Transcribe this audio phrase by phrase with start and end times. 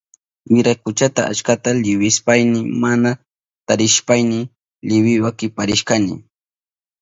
[0.51, 3.09] Wirakuchata achkata liwishpayni mana
[3.67, 4.39] tarishpayni
[4.89, 6.13] liwiwa kiparishkani.